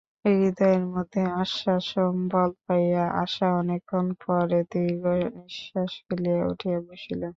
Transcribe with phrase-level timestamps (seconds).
[0.25, 7.21] হৃদয়ের মধ্যে আশ্বাস ও বল পাইয়া আশা অনেকক্ষণ পরে দীর্ঘনিশ্বাস ফেলিয়া উঠিয়া বসিল।